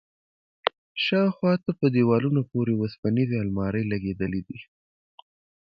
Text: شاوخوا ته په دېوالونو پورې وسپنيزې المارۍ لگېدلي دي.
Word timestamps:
شاوخوا 1.05 1.53
ته 1.63 1.71
په 1.79 1.85
دېوالونو 1.95 2.41
پورې 2.51 2.73
وسپنيزې 2.81 3.37
المارۍ 3.43 3.83
لگېدلي 3.91 4.41
دي. 4.47 4.59